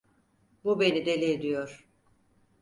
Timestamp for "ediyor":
1.31-1.87